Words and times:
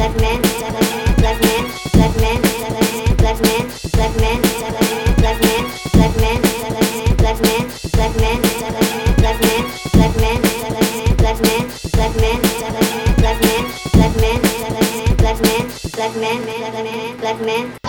black 0.00 0.16
man, 0.16 0.40
black 0.40 1.40
man, 1.42 1.66
black 1.92 2.16
man, 2.16 2.16
black 2.16 2.16
man, 2.16 2.40
black 2.40 2.62
man, 2.62 2.88
black 3.18 3.40
man, 3.44 3.68
black 3.92 4.16
man, 4.16 4.40
black 5.20 5.36
man, 5.36 5.60
black 6.00 6.16
man, 6.16 6.40
black 6.40 6.64
man, 6.64 7.16
black 7.18 7.36
man, 7.36 7.60
black 7.92 8.16
man, 8.16 8.16
black 8.16 8.16
man, 8.16 8.40
black 9.20 9.36
man, 9.36 9.66
black 9.68 10.16
man, 10.16 10.40
black 15.92 16.16
man, 16.16 16.40
black 16.40 16.84
man, 16.84 17.16
black 17.18 17.40
man. 17.42 17.79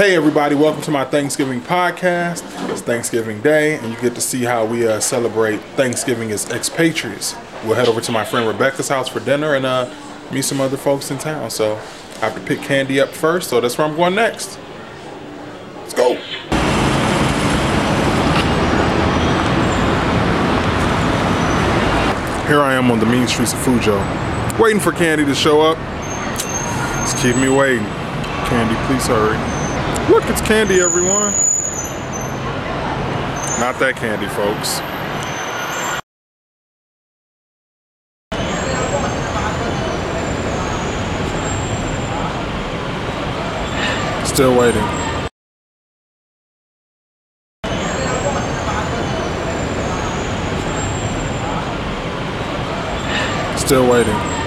Hey 0.00 0.16
everybody, 0.16 0.54
welcome 0.54 0.80
to 0.84 0.90
my 0.90 1.04
Thanksgiving 1.04 1.60
podcast. 1.60 2.42
It's 2.70 2.80
Thanksgiving 2.80 3.42
Day, 3.42 3.76
and 3.76 3.92
you 3.92 4.00
get 4.00 4.14
to 4.14 4.20
see 4.22 4.44
how 4.44 4.64
we 4.64 4.88
uh, 4.88 4.98
celebrate 4.98 5.60
Thanksgiving 5.76 6.30
as 6.32 6.50
expatriates. 6.50 7.36
We'll 7.66 7.74
head 7.74 7.86
over 7.86 8.00
to 8.00 8.10
my 8.10 8.24
friend 8.24 8.48
Rebecca's 8.48 8.88
house 8.88 9.08
for 9.10 9.20
dinner 9.20 9.56
and 9.56 9.66
uh, 9.66 9.94
meet 10.32 10.46
some 10.46 10.58
other 10.58 10.78
folks 10.78 11.10
in 11.10 11.18
town. 11.18 11.50
So 11.50 11.74
I 11.74 12.30
have 12.30 12.34
to 12.34 12.40
pick 12.40 12.62
Candy 12.62 12.98
up 12.98 13.10
first, 13.10 13.50
so 13.50 13.60
that's 13.60 13.76
where 13.76 13.86
I'm 13.86 13.94
going 13.94 14.14
next. 14.14 14.58
Let's 15.76 15.92
go. 15.92 16.14
Here 22.48 22.62
I 22.62 22.72
am 22.72 22.90
on 22.90 23.00
the 23.00 23.04
mean 23.06 23.28
streets 23.28 23.52
of 23.52 23.58
Fuzhou, 23.58 24.58
waiting 24.58 24.80
for 24.80 24.92
Candy 24.92 25.26
to 25.26 25.34
show 25.34 25.60
up. 25.60 25.76
It's 27.02 27.20
keeping 27.20 27.42
me 27.42 27.50
waiting. 27.50 27.84
Candy, 28.48 28.74
please 28.86 29.06
hurry. 29.06 29.59
Look, 30.10 30.24
it's 30.28 30.40
candy, 30.40 30.80
everyone. 30.80 31.30
Not 33.60 33.78
that 33.78 33.94
candy, 33.94 34.26
folks. 34.26 34.80
Still 44.28 44.58
waiting. 44.58 44.82
Still 53.56 53.88
waiting. 53.88 54.39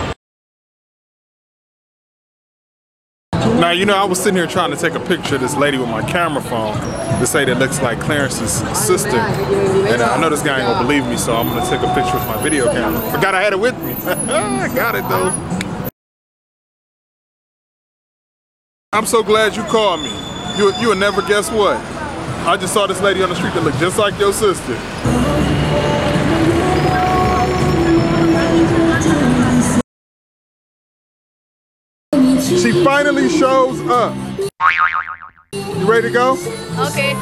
Now, 3.63 3.71
you 3.71 3.85
know, 3.85 3.95
I 3.95 4.03
was 4.03 4.19
sitting 4.19 4.35
here 4.35 4.45
trying 4.45 4.71
to 4.71 4.75
take 4.75 4.93
a 4.93 4.99
picture 4.99 5.35
of 5.35 5.41
this 5.41 5.55
lady 5.55 5.77
with 5.77 5.87
my 5.87 6.01
camera 6.01 6.41
phone 6.41 6.75
to 7.21 7.25
say 7.25 7.45
that 7.45 7.59
looks 7.59 7.81
like 7.81 7.97
Clarence's 8.01 8.51
sister. 8.77 9.15
And 9.15 10.01
uh, 10.01 10.05
I 10.11 10.19
know 10.19 10.29
this 10.29 10.43
guy 10.43 10.59
ain't 10.59 10.67
gonna 10.67 10.85
believe 10.85 11.07
me, 11.07 11.15
so 11.15 11.33
I'm 11.33 11.47
gonna 11.47 11.61
take 11.69 11.79
a 11.79 11.87
picture 11.95 12.17
with 12.17 12.27
my 12.27 12.43
video 12.43 12.69
camera. 12.73 12.99
Forgot 13.09 13.35
I 13.35 13.41
had 13.41 13.53
it 13.53 13.59
with 13.61 13.81
me. 13.81 13.93
I 14.03 14.67
got 14.75 14.95
it 14.95 15.07
though. 15.07 15.89
I'm 18.91 19.05
so 19.05 19.23
glad 19.23 19.55
you 19.55 19.63
called 19.63 20.01
me. 20.01 20.11
You, 20.57 20.73
you 20.81 20.89
would 20.89 20.97
never 20.97 21.21
guess 21.21 21.49
what. 21.49 21.77
I 22.45 22.57
just 22.59 22.73
saw 22.73 22.85
this 22.85 22.99
lady 22.99 23.23
on 23.23 23.29
the 23.29 23.35
street 23.35 23.53
that 23.53 23.63
looked 23.63 23.79
just 23.79 23.97
like 23.97 24.19
your 24.19 24.33
sister. 24.33 24.73
She 32.61 32.71
finally 32.83 33.29
shows 33.29 33.79
up. 33.89 34.15
You 35.53 35.85
ready 35.85 36.07
to 36.07 36.13
go? 36.13 36.37
Okay. 36.79 37.13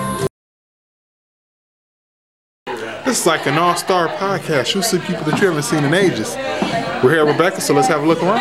This 3.05 3.21
is 3.21 3.25
like 3.25 3.45
an 3.47 3.57
all-star 3.57 4.07
podcast. 4.09 4.73
You'll 4.73 4.83
see 4.83 4.99
people 4.99 5.23
that 5.25 5.39
you 5.41 5.47
haven't 5.47 5.63
seen 5.63 5.83
in 5.83 5.93
ages. 5.93 6.35
We're 7.03 7.11
here 7.11 7.21
at 7.21 7.31
Rebecca, 7.31 7.59
so 7.61 7.73
let's 7.73 7.87
have 7.87 8.03
a 8.03 8.05
look 8.05 8.21
around. 8.21 8.39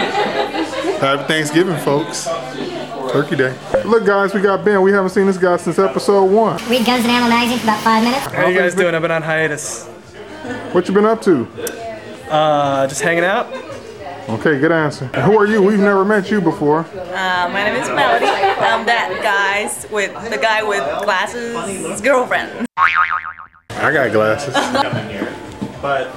Happy 1.01 1.23
Thanksgiving, 1.25 1.77
folks. 1.79 2.25
Turkey 3.13 3.37
Day. 3.37 3.57
Look, 3.85 4.05
guys, 4.05 4.35
we 4.35 4.41
got 4.41 4.65
Ben. 4.65 4.83
We 4.83 4.93
haven't 4.93 5.11
seen 5.11 5.27
this 5.27 5.39
guy 5.39 5.57
since 5.57 5.79
episode 5.79 6.25
one. 6.27 6.57
Read 6.69 6.85
Guns 6.85 7.05
and 7.05 7.11
Ammo 7.13 7.29
magazine 7.29 7.59
for 7.59 7.65
about 7.65 7.83
five 7.83 8.05
minutes. 8.05 8.27
How 8.27 8.47
you 8.47 8.59
guys 8.59 8.75
doing? 8.75 8.95
I've 8.95 9.03
been 9.03 9.11
on 9.11 9.23
hiatus. 9.23 9.87
What 10.73 10.87
you 10.87 10.95
been 10.95 11.07
up 11.07 11.23
to? 11.23 11.47
Uh, 12.31 12.87
just 12.87 13.01
hanging 13.01 13.25
out. 13.25 13.70
Okay, 14.31 14.61
good 14.61 14.71
answer. 14.71 15.07
Who 15.07 15.37
are 15.37 15.47
you? 15.47 15.61
We've 15.61 15.81
never 15.81 16.05
met 16.05 16.31
you 16.31 16.41
before. 16.41 16.81
Uh, 16.95 17.49
my 17.53 17.65
name 17.65 17.83
is 17.83 17.89
Melody. 17.89 18.27
I'm 18.27 18.87
that 18.87 19.19
guy's 19.25 19.91
with 19.91 20.13
the 20.31 20.39
guy 20.39 20.63
with 20.63 20.85
glasses 21.03 22.01
girlfriend. 22.01 22.67
I 22.77 23.93
got 23.93 24.13
glasses. 24.13 24.55
But 25.83 26.13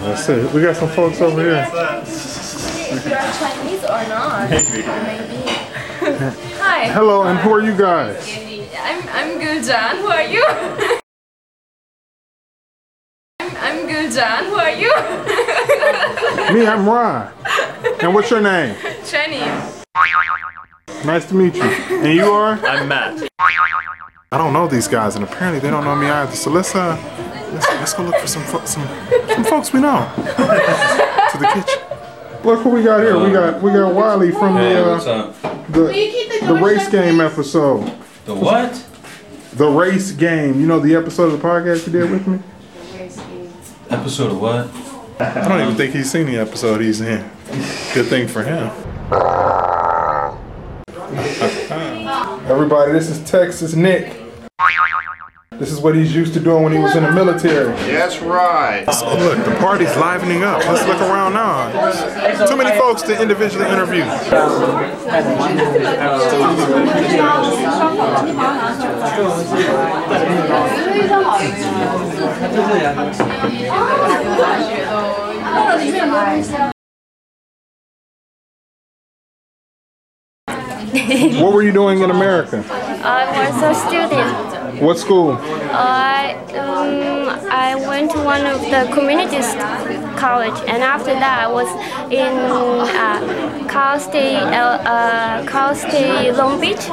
That's 0.00 0.26
it. 0.30 0.52
We 0.54 0.62
got 0.62 0.76
some 0.76 0.88
folks 0.88 1.20
over 1.20 1.42
here. 1.42 1.66
If 1.70 3.06
you're 3.06 3.18
Chinese 3.18 3.84
or 3.84 4.08
not, 4.08 4.48
maybe. 4.48 4.82
Hi, 6.60 6.88
Hello, 6.88 7.24
and 7.24 7.38
who 7.40 7.52
are 7.52 7.60
you 7.60 7.76
guys? 7.76 8.26
I'm 8.78 9.06
I'm 9.08 9.38
Guljan. 9.38 10.00
Who 10.00 10.06
are 10.06 10.22
you? 10.22 11.00
I'm, 13.74 13.80
I'm 13.80 13.88
Guljan. 13.88 14.46
Who 14.46 14.54
are 14.54 14.70
you? 14.70 14.94
Me, 16.54 16.66
I'm 16.66 16.88
Ron. 16.88 17.32
And 18.00 18.14
what's 18.14 18.30
your 18.30 18.40
name? 18.40 18.76
Jenny. 19.04 19.40
Nice 21.04 21.26
to 21.26 21.34
meet 21.34 21.56
you. 21.56 21.62
And 21.62 22.14
you 22.14 22.24
are? 22.24 22.52
I'm 22.64 22.88
Matt. 22.88 23.28
I 24.30 24.38
don't 24.38 24.52
know 24.52 24.68
these 24.68 24.86
guys, 24.86 25.16
and 25.16 25.24
apparently 25.24 25.60
they 25.60 25.70
don't 25.70 25.84
know 25.84 25.96
me 25.96 26.06
either. 26.06 26.34
So 26.36 26.50
let's 26.50 26.74
uh, 26.74 26.96
let's, 27.52 27.68
let's 27.68 27.94
go 27.94 28.04
look 28.04 28.16
for 28.16 28.26
some 28.26 28.42
fo- 28.44 28.64
some 28.64 28.86
some 29.28 29.44
folks 29.44 29.72
we 29.72 29.80
know. 29.80 30.10
to 30.16 31.38
the 31.38 31.46
kitchen. 31.52 31.82
Look 32.44 32.60
who 32.60 32.70
we 32.70 32.82
got 32.82 33.00
here. 33.00 33.18
We 33.18 33.30
got 33.32 33.62
we 33.62 33.70
got 33.72 33.94
Wiley 33.94 34.32
from 34.32 34.54
the 34.54 34.84
uh, 34.84 35.32
the 35.68 36.46
the 36.46 36.54
race 36.54 36.88
game 36.88 37.20
episode. 37.20 37.92
The 38.24 38.34
what? 38.34 38.72
The 39.54 39.68
race 39.68 40.12
game. 40.12 40.60
You 40.60 40.66
know 40.66 40.80
the 40.80 40.94
episode 40.94 41.32
of 41.32 41.40
the 41.40 41.46
podcast 41.46 41.86
you 41.86 41.92
did 41.92 42.10
with 42.10 42.26
me. 42.26 42.40
Episode 43.94 44.32
of 44.32 44.40
what? 44.40 44.68
I 45.20 45.46
don't 45.48 45.60
even 45.60 45.76
think 45.76 45.94
he's 45.94 46.10
seen 46.10 46.26
the 46.26 46.36
episode 46.38 46.80
he's 46.80 47.00
in. 47.00 47.20
Good 47.94 48.06
thing 48.06 48.26
for 48.26 48.42
him. 48.42 48.70
Everybody, 52.50 52.90
this 52.92 53.08
is 53.08 53.22
Texas 53.30 53.74
Nick. 53.74 54.23
This 55.58 55.70
is 55.70 55.80
what 55.80 55.94
he's 55.94 56.12
used 56.12 56.34
to 56.34 56.40
doing 56.40 56.64
when 56.64 56.72
he 56.72 56.78
was 56.78 56.96
in 56.96 57.04
the 57.04 57.12
military. 57.12 57.72
That's 57.86 58.20
right. 58.20 58.84
Oh, 58.88 59.16
look, 59.18 59.44
the 59.44 59.54
party's 59.60 59.96
livening 59.96 60.42
up. 60.42 60.58
Let's 60.66 60.86
look 60.88 61.00
around 61.00 61.34
now. 61.34 62.46
Too 62.46 62.56
many 62.56 62.76
folks 62.76 63.02
to 63.02 63.20
individually 63.20 63.66
interview. 63.68 64.04
What 81.42 81.52
were 81.52 81.62
you 81.62 81.72
doing 81.72 82.00
in 82.00 82.10
America? 82.10 82.64
I 83.04 83.50
was 83.50 83.62
a 83.62 83.74
student. 83.86 84.80
What 84.82 84.98
school? 84.98 85.32
I 85.72 86.34
um, 86.56 87.28
I 87.50 87.74
went 87.74 88.10
to 88.12 88.18
one 88.18 88.46
of 88.46 88.60
the 88.62 88.90
community 88.92 89.38
college, 90.18 90.58
and 90.66 90.82
after 90.82 91.12
that, 91.12 91.44
I 91.46 91.52
was 91.52 91.68
in 92.10 92.32
uh, 92.34 93.68
Cal 93.68 94.00
State, 94.00 94.36
uh, 94.36 94.80
uh, 94.88 95.46
Cal 95.46 95.74
State 95.74 96.32
Long 96.32 96.60
Beach. 96.60 96.84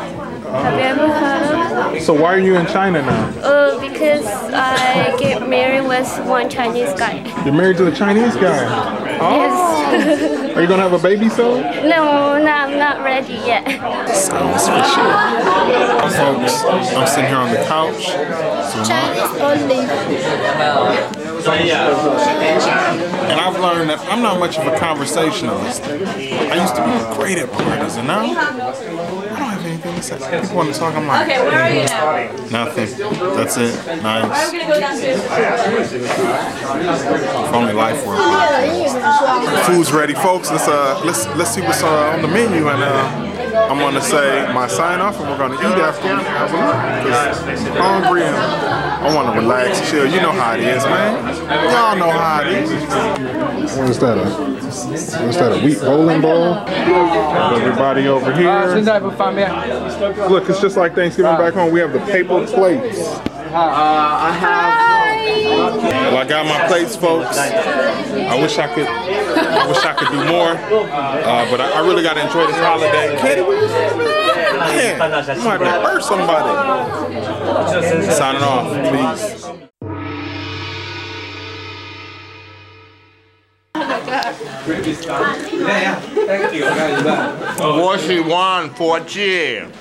Have 0.52 0.74
you 0.74 0.80
ever 0.82 1.08
heard 1.08 1.96
of? 1.96 2.02
So 2.04 2.14
why 2.14 2.34
are 2.36 2.40
you 2.40 2.58
in 2.58 2.68
China 2.68 3.02
now? 3.02 3.30
Uh, 3.40 3.80
because 3.80 4.26
I 4.54 5.16
get 5.18 5.48
married 5.48 5.88
with 5.88 6.10
one 6.28 6.50
Chinese 6.50 6.92
guy. 6.94 7.24
You're 7.46 7.54
married 7.54 7.78
to 7.78 7.88
a 7.88 7.92
Chinese 7.96 8.36
guy. 8.36 8.60
Oh, 9.22 9.36
Yes. 9.38 9.71
Are 9.92 10.62
you 10.62 10.68
gonna 10.68 10.84
have 10.84 10.94
a 10.94 11.00
baby 11.00 11.30
soon? 11.30 11.62
no, 11.88 12.38
no, 12.38 12.52
I'm 12.52 12.78
not 12.78 13.04
ready 13.04 13.34
yet. 13.34 13.66
Sounds 14.16 14.68
for 14.68 14.84
sure. 14.94 15.14
Folks, 16.12 16.64
I'm 16.96 17.08
sitting 17.08 17.28
here 17.28 17.38
on 17.38 17.52
the 17.52 17.64
couch. 17.68 18.06
Chinese 18.88 19.42
only. 19.42 19.80
And 23.32 23.40
I've 23.40 23.60
learned 23.60 23.90
that 23.90 24.00
I'm 24.10 24.22
not 24.22 24.40
much 24.40 24.58
of 24.58 24.68
a 24.68 24.78
conversationalist. 24.78 25.84
I 25.84 26.62
used 26.62 26.76
to 26.76 26.84
be 26.84 27.16
great 27.18 27.38
at 27.38 27.52
parties, 27.52 27.96
and 27.98 28.08
now 28.08 28.20
I 28.20 28.26
don't 28.28 28.36
have 28.36 29.51
anything 29.72 29.96
to 29.96 30.02
say. 30.02 30.42
People 30.42 30.56
want 30.58 30.74
to 30.74 30.80
talk, 30.80 30.94
I'm 30.96 31.08
like, 31.08 31.28
Okay, 31.28 31.40
where 31.42 31.62
are 31.62 31.70
you 31.72 31.86
now? 31.86 32.66
nothing. 32.66 32.90
That's 33.36 33.58
it. 33.58 33.74
Nice. 34.04 34.26
I'm 34.26 34.52
gonna 34.52 34.74
go 34.74 34.80
downstairs. 34.80 35.22
If 36.14 37.54
only 37.54 37.74
life 37.74 38.06
were. 38.06 38.18
Food's 39.66 39.92
ready, 39.92 40.14
folks. 40.14 40.50
Let's 40.52 40.68
uh, 40.68 41.02
let's 41.06 41.26
let's 41.38 41.52
see 41.52 41.62
what's 41.62 41.84
uh, 41.84 42.14
on 42.16 42.22
the 42.22 42.28
menu 42.28 42.68
and 42.68 42.84
uh, 42.84 43.31
I'm 43.54 43.78
gonna 43.80 44.02
say 44.02 44.52
my 44.54 44.68
sign 44.68 45.02
off, 45.02 45.20
and 45.20 45.30
we're 45.30 45.38
gonna 45.38 45.56
eat 45.56 45.80
after. 45.82 46.08
Cause 46.08 47.38
hungry 47.78 48.24
and 48.24 48.36
I 48.36 49.14
want 49.14 49.34
to 49.34 49.40
relax, 49.42 49.90
chill. 49.90 50.06
You 50.06 50.22
know 50.22 50.32
how 50.32 50.54
it 50.54 50.62
is, 50.62 50.84
man. 50.86 51.36
Y'all 51.72 51.98
know 51.98 52.12
how 52.12 52.42
it 52.42 52.48
is. 52.48 52.70
What 53.78 53.90
is 53.90 54.00
that? 54.00 54.18
A, 54.18 54.26
what 54.30 55.30
is 55.30 55.38
that? 55.38 55.52
A 55.52 55.66
wheat 55.66 55.80
bowling 55.80 56.22
ball? 56.22 56.66
Everybody 56.68 58.08
over 58.08 58.32
here. 58.34 58.50
Look, 60.30 60.50
it's 60.50 60.62
just 60.62 60.78
like 60.78 60.96
Thanksgiving 60.96 61.36
back 61.38 61.54
home. 61.54 61.72
We 61.74 61.80
have 61.80 61.94
the 61.94 62.00
paper 62.00 62.46
plates. 62.48 63.22
Well, 65.44 66.18
I 66.18 66.26
got 66.26 66.46
my 66.46 66.68
plates, 66.68 66.96
folks. 66.96 67.38
I 67.38 68.40
wish 68.42 68.58
I 68.58 68.74
could. 68.74 68.88
I 68.88 69.68
wish 69.68 69.84
I 69.84 69.94
could 69.94 70.10
do 70.10 70.24
more, 70.26 70.52
uh, 70.52 71.50
but 71.50 71.62
I, 71.62 71.72
I 71.72 71.88
really 71.88 72.04
got 72.04 72.14
to 72.16 72.26
enjoy 72.26 72.48
this 72.48 72.58
holiday. 72.58 73.18
Katie, 73.20 73.42
where 73.42 73.60
you 73.62 73.68
at, 73.68 73.98
man? 73.98 74.22
Man, 74.62 75.02
I'm 75.02 75.12
about 75.12 75.26
to 75.26 75.82
hurt 75.82 76.04
somebody. 76.04 76.52
Signing 78.12 78.44
off, 78.44 78.68
please. 78.90 79.62
What 87.60 88.00
she 88.02 88.20
want 88.20 88.78
for 88.78 89.00
Jim? 89.02 89.72